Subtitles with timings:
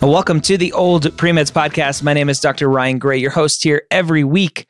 [0.00, 2.04] Welcome to the Old Premeds Podcast.
[2.04, 2.68] My name is Dr.
[2.68, 4.68] Ryan Gray, your host here every week,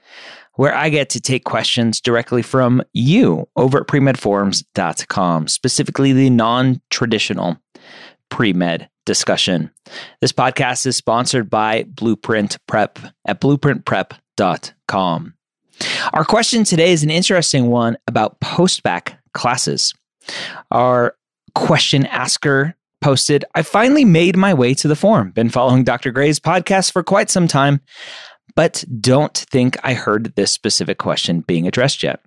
[0.55, 6.81] where I get to take questions directly from you over at premedforums.com, specifically the non
[6.89, 7.59] traditional
[8.31, 9.71] pre-med discussion.
[10.23, 15.35] This podcast is sponsored by Blueprint Prep at blueprintprep.com.
[16.15, 19.93] Our question today is an interesting one about post-bac classes.
[20.71, 21.15] Our
[21.55, 25.31] question asker posted, I finally made my way to the forum.
[25.31, 26.11] Been following Dr.
[26.11, 27.81] Gray's podcast for quite some time,
[28.55, 32.21] but don't think I heard this specific question being addressed yet.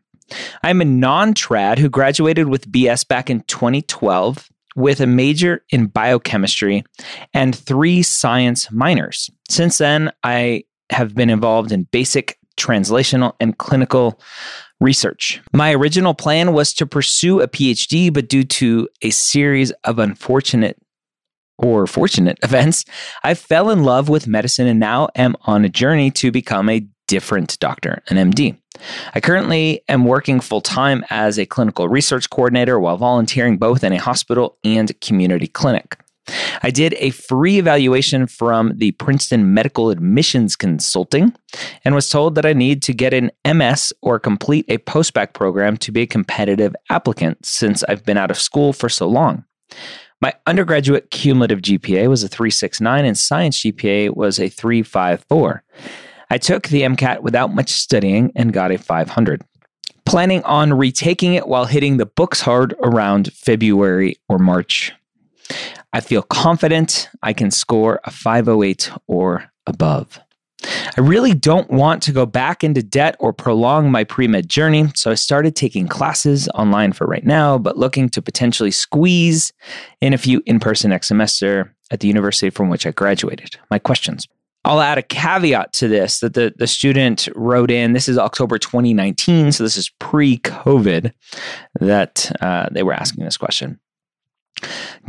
[0.63, 5.87] I'm a non trad who graduated with BS back in 2012 with a major in
[5.87, 6.83] biochemistry
[7.33, 9.29] and three science minors.
[9.49, 14.19] Since then, I have been involved in basic translational and clinical
[14.79, 15.41] research.
[15.53, 20.77] My original plan was to pursue a PhD, but due to a series of unfortunate
[21.57, 22.85] or fortunate events,
[23.23, 26.85] I fell in love with medicine and now am on a journey to become a
[27.07, 28.57] different doctor, an MD.
[29.13, 33.93] I currently am working full time as a clinical research coordinator while volunteering both in
[33.93, 35.97] a hospital and community clinic.
[36.63, 41.33] I did a free evaluation from the Princeton Medical Admissions Consulting
[41.83, 45.77] and was told that I need to get an MS or complete a postbac program
[45.77, 49.45] to be a competitive applicant since I've been out of school for so long.
[50.21, 55.63] My undergraduate cumulative GPA was a 369 and science GPA was a 354.
[56.29, 59.41] I took the MCAT without much studying and got a 500.
[60.05, 64.93] Planning on retaking it while hitting the books hard around February or March.
[65.93, 70.19] I feel confident I can score a 508 or above.
[70.63, 74.89] I really don't want to go back into debt or prolong my pre med journey,
[74.95, 79.53] so I started taking classes online for right now, but looking to potentially squeeze
[80.01, 83.57] in a few in person next semester at the university from which I graduated.
[83.69, 84.27] My questions.
[84.63, 87.93] I'll add a caveat to this that the, the student wrote in.
[87.93, 91.11] This is October 2019, so this is pre COVID
[91.79, 93.79] that uh, they were asking this question.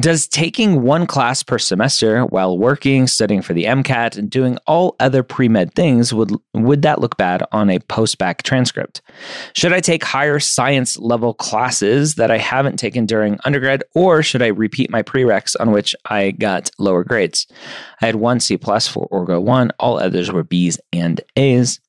[0.01, 4.97] Does taking one class per semester while working, studying for the MCAT, and doing all
[5.01, 9.03] other pre med things would would that look bad on a post bac transcript?
[9.55, 14.43] Should I take higher science level classes that I haven't taken during undergrad, or should
[14.43, 17.47] I repeat my prereqs on which I got lower grades?
[18.01, 21.81] I had one C plus for Orgo one, all others were B's and A's.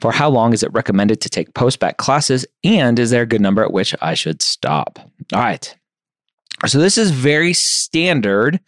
[0.00, 3.26] For how long is it recommended to take post bac classes, and is there a
[3.26, 4.98] good number at which I should stop?
[5.32, 5.74] All right.
[6.66, 8.60] So this is very standard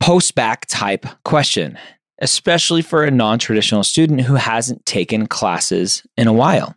[0.00, 1.78] post-bac type question,
[2.20, 6.74] especially for a non-traditional student who hasn't taken classes in a while.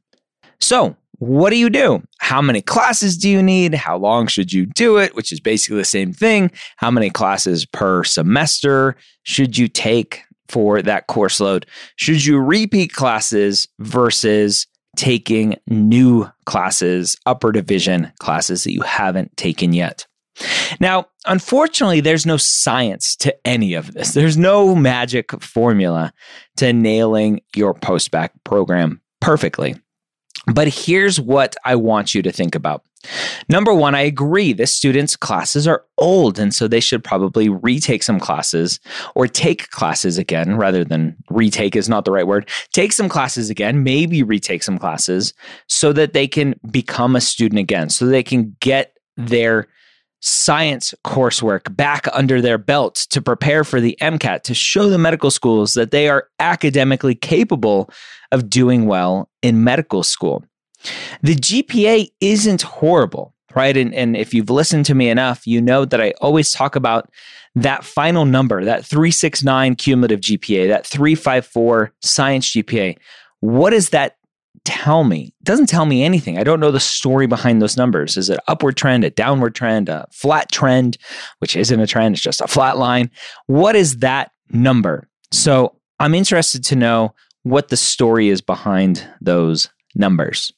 [0.59, 2.03] So, what do you do?
[2.19, 3.73] How many classes do you need?
[3.73, 5.15] How long should you do it?
[5.15, 6.51] Which is basically the same thing.
[6.77, 11.65] How many classes per semester should you take for that course load?
[11.95, 14.67] Should you repeat classes versus
[14.97, 20.06] taking new classes, upper division classes that you haven't taken yet.
[20.80, 24.13] Now, unfortunately, there's no science to any of this.
[24.13, 26.13] There's no magic formula
[26.58, 29.75] to nailing your post-bac program perfectly.
[30.46, 32.84] But here's what I want you to think about.
[33.50, 34.53] Number one, I agree.
[34.53, 38.80] This student's classes are old, and so they should probably retake some classes
[39.16, 42.50] or take classes again rather than retake is not the right word.
[42.74, 45.34] Take some classes again, maybe retake some classes
[45.68, 49.68] so that they can become a student again, so they can get their
[50.19, 55.32] science coursework back under their belt to prepare for the MCAT, to show the medical
[55.32, 57.90] schools that they are academically capable
[58.32, 60.43] of doing well in medical school.
[61.22, 63.76] The GPA isn't horrible, right?
[63.76, 67.09] And, and if you've listened to me enough, you know that I always talk about
[67.56, 72.97] that final number, that 369 cumulative GPA, that 354 science GPA.
[73.40, 74.18] What does that
[74.64, 75.34] tell me?
[75.40, 76.38] It doesn't tell me anything.
[76.38, 78.18] I don't know the story behind those numbers.
[78.18, 80.97] Is it upward trend, a downward trend, a flat trend,
[81.40, 83.09] which isn't a trend, it's just a flat line?
[83.47, 85.08] What is that number?
[85.32, 90.52] So I'm interested to know what the story is behind those numbers.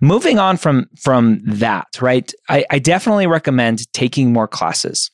[0.00, 2.32] Moving on from from that, right?
[2.48, 5.10] I, I definitely recommend taking more classes.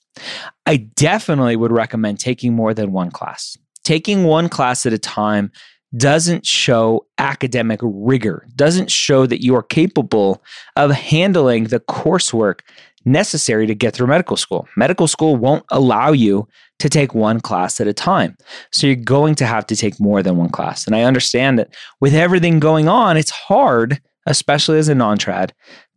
[0.67, 3.57] I definitely would recommend taking more than one class.
[3.85, 5.51] Taking one class at a time
[5.97, 10.43] doesn't show academic rigor, doesn't show that you are capable
[10.77, 12.61] of handling the coursework
[13.05, 14.67] necessary to get through medical school.
[14.77, 16.49] Medical school won't allow you
[16.79, 18.37] to take one class at a time.
[18.71, 20.87] So you're going to have to take more than one class.
[20.87, 25.51] And I understand that with everything going on, it's hard, especially as a non trad,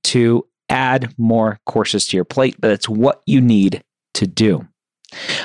[0.04, 3.84] to add more courses to your plate, but it's what you need
[4.16, 4.68] to do.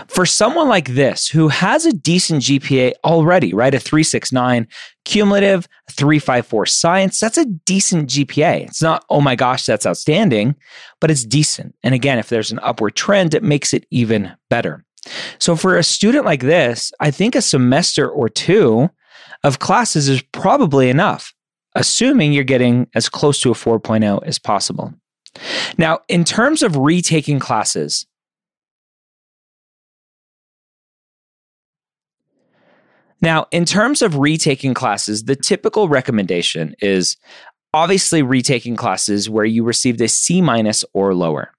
[0.09, 3.75] For someone like this who has a decent GPA already, right?
[3.75, 4.67] A 369
[5.05, 8.67] cumulative, 354 science, that's a decent GPA.
[8.67, 10.57] It's not, oh my gosh, that's outstanding,
[11.01, 11.75] but it's decent.
[11.83, 14.85] And again, if there's an upward trend, it makes it even better.
[15.39, 18.91] So for a student like this, I think a semester or two
[19.45, 21.33] of classes is probably enough,
[21.75, 24.95] assuming you're getting as close to a 4.0 as possible.
[25.79, 28.07] Now, in terms of retaking classes,
[33.23, 37.17] Now, in terms of retaking classes, the typical recommendation is
[37.75, 41.53] obviously retaking classes where you received a C minus or lower.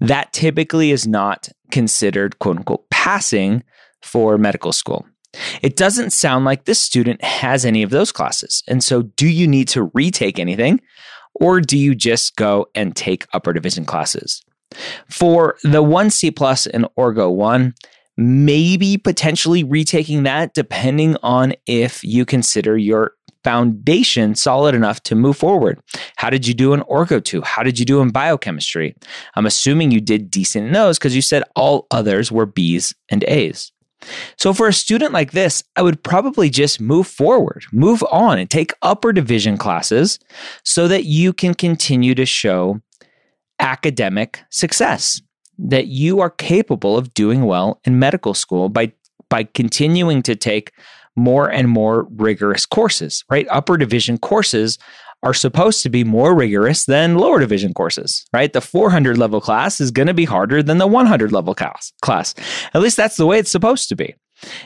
[0.00, 3.62] That typically is not considered quote unquote passing
[4.02, 5.06] for medical school.
[5.62, 8.62] It doesn't sound like this student has any of those classes.
[8.66, 10.80] And so, do you need to retake anything,
[11.34, 14.42] or do you just go and take upper division classes?
[15.08, 17.74] For the 1C plus and Orgo 1,
[18.16, 23.12] maybe potentially retaking that depending on if you consider your
[23.44, 25.80] foundation solid enough to move forward.
[26.16, 27.42] How did you do in Orgo 2?
[27.42, 28.96] How did you do in biochemistry?
[29.36, 33.24] I'm assuming you did decent in those because you said all others were B's and
[33.24, 33.72] A's.
[34.36, 38.48] So, for a student like this, I would probably just move forward, move on, and
[38.48, 40.18] take upper division classes
[40.64, 42.80] so that you can continue to show
[43.58, 45.20] academic success
[45.58, 48.92] that you are capable of doing well in medical school by
[49.28, 50.72] by continuing to take
[51.16, 53.46] more and more rigorous courses, right?
[53.50, 54.78] Upper division courses
[55.22, 58.52] are supposed to be more rigorous than lower division courses, right?
[58.52, 61.92] The 400 level class is going to be harder than the 100 level class.
[62.02, 62.34] Class.
[62.74, 64.14] At least that's the way it's supposed to be.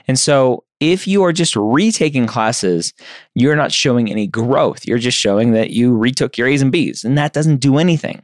[0.06, 2.93] And so if you are just retaking classes,
[3.34, 4.87] you're not showing any growth.
[4.87, 8.22] You're just showing that you retook your A's and B's, and that doesn't do anything.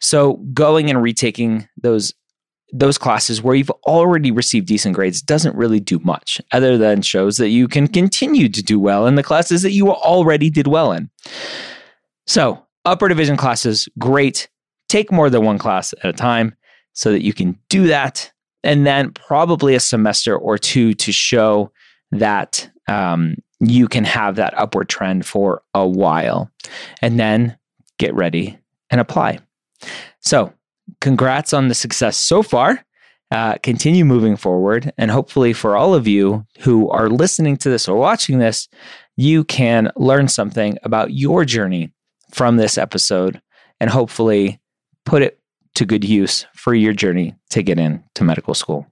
[0.00, 2.12] So going and retaking those
[2.72, 7.36] those classes where you've already received decent grades doesn't really do much other than shows
[7.36, 10.92] that you can continue to do well in the classes that you already did well
[10.92, 11.10] in.
[12.30, 14.48] So, upper division classes, great.
[14.88, 16.54] Take more than one class at a time
[16.92, 18.30] so that you can do that.
[18.62, 21.72] And then probably a semester or two to show
[22.12, 26.48] that um, you can have that upward trend for a while.
[27.02, 27.58] And then
[27.98, 28.56] get ready
[28.90, 29.40] and apply.
[30.20, 30.52] So,
[31.00, 32.84] congrats on the success so far.
[33.32, 34.92] Uh, continue moving forward.
[34.96, 38.68] And hopefully, for all of you who are listening to this or watching this,
[39.16, 41.92] you can learn something about your journey
[42.32, 43.40] from this episode
[43.80, 44.60] and hopefully
[45.04, 45.40] put it
[45.74, 48.86] to good use for your journey to get into medical school.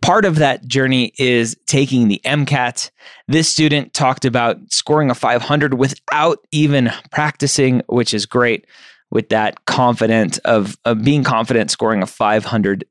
[0.00, 2.90] Part of that journey is taking the MCAT.
[3.28, 8.66] This student talked about scoring a 500 without even practicing, which is great
[9.10, 12.84] with that confident of, of being confident scoring a 500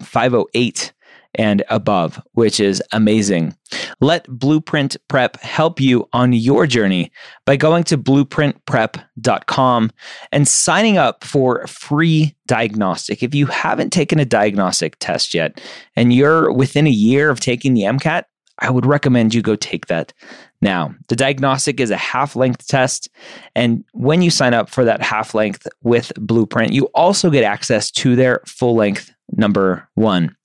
[0.00, 0.92] 508
[1.34, 3.56] and above, which is amazing.
[4.00, 7.10] Let Blueprint Prep help you on your journey
[7.46, 9.90] by going to blueprintprep.com
[10.30, 13.22] and signing up for free diagnostic.
[13.22, 15.60] If you haven't taken a diagnostic test yet
[15.96, 18.24] and you're within a year of taking the MCAT,
[18.58, 20.12] I would recommend you go take that
[20.60, 20.94] now.
[21.08, 23.08] The diagnostic is a half length test.
[23.56, 27.90] And when you sign up for that half length with Blueprint, you also get access
[27.92, 30.36] to their full length number one.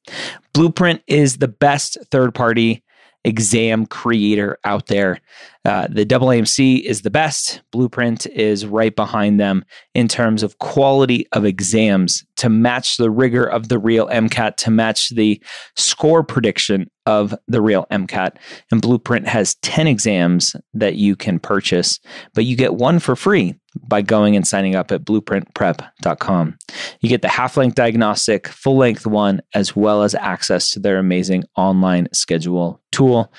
[0.54, 2.84] Blueprint is the best third party
[3.24, 5.20] exam creator out there.
[5.68, 7.62] Uh, the AAMC is the best.
[7.74, 13.44] Blueprint is right behind them in terms of quality of exams to match the rigor
[13.44, 15.44] of the real MCAT, to match the
[15.76, 18.38] score prediction of the real MCAT.
[18.72, 22.00] And Blueprint has 10 exams that you can purchase,
[22.34, 23.54] but you get one for free
[23.90, 26.58] by going and signing up at blueprintprep.com.
[27.02, 30.98] You get the half length diagnostic, full length one, as well as access to their
[30.98, 33.34] amazing online schedule tool.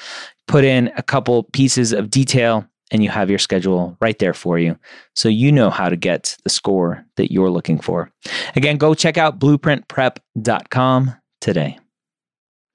[0.49, 4.59] Put in a couple pieces of detail and you have your schedule right there for
[4.59, 4.78] you.
[5.14, 8.11] So you know how to get the score that you're looking for.
[8.57, 11.78] Again, go check out blueprintprep.com today.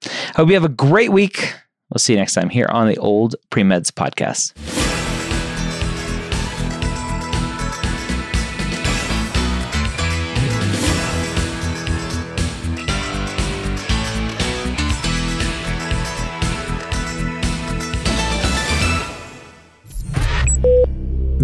[0.04, 1.54] I Hope you have a great week.
[1.90, 4.83] We'll see you next time here on the Old Premeds Podcast.